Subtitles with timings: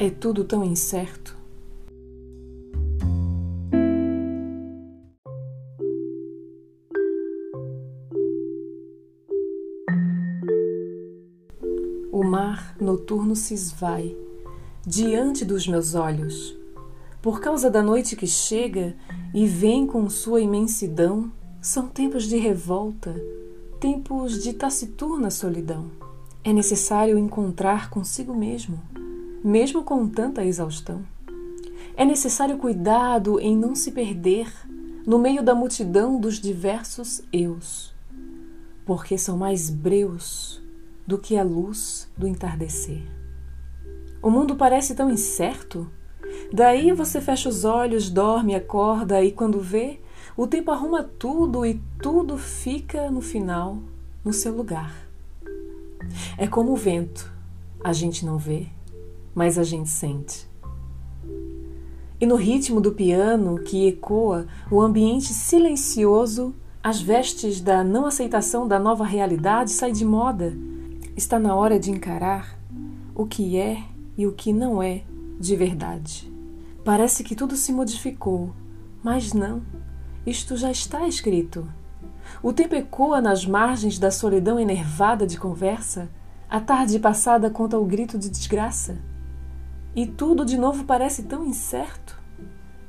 [0.00, 1.36] É tudo tão incerto.
[12.12, 14.16] O mar noturno se esvai
[14.86, 16.56] diante dos meus olhos,
[17.20, 18.94] por causa da noite que chega
[19.34, 21.28] e vem com sua imensidão.
[21.60, 23.20] São tempos de revolta,
[23.80, 25.90] tempos de taciturna solidão.
[26.44, 28.80] É necessário encontrar consigo mesmo
[29.42, 31.04] mesmo com tanta exaustão.
[31.96, 34.52] É necessário cuidado em não se perder
[35.06, 37.94] no meio da multidão dos diversos eus,
[38.84, 40.62] porque são mais breus
[41.06, 43.02] do que a luz do entardecer.
[44.22, 45.90] O mundo parece tão incerto.
[46.52, 50.00] Daí você fecha os olhos, dorme, acorda e quando vê,
[50.36, 53.78] o tempo arruma tudo e tudo fica no final
[54.24, 54.94] no seu lugar.
[56.36, 57.32] É como o vento,
[57.82, 58.66] a gente não vê,
[59.38, 60.50] mas a gente sente.
[62.20, 68.66] E no ritmo do piano que ecoa o ambiente silencioso, as vestes da não aceitação
[68.66, 70.58] da nova realidade saem de moda.
[71.16, 72.58] Está na hora de encarar
[73.14, 73.84] o que é
[74.16, 75.04] e o que não é
[75.38, 76.28] de verdade.
[76.84, 78.52] Parece que tudo se modificou,
[79.04, 79.62] mas não.
[80.26, 81.64] Isto já está escrito.
[82.42, 86.10] O tempo ecoa nas margens da solidão enervada de conversa.
[86.50, 88.98] A tarde passada conta o grito de desgraça
[89.94, 92.18] e tudo de novo parece tão incerto.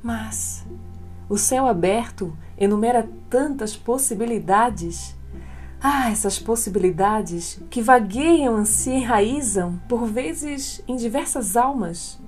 [0.02, 0.66] Mas
[1.28, 5.16] o céu aberto enumera tantas possibilidades.
[5.80, 12.20] Ah, essas possibilidades que vagueiam, se enraizam, por vezes em diversas almas.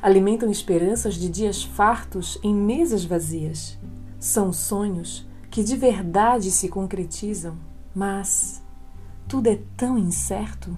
[0.00, 3.78] Alimentam esperanças de dias fartos em mesas vazias.
[4.20, 7.56] São sonhos que de verdade se concretizam,
[7.94, 8.62] mas
[9.26, 10.76] tudo é tão incerto.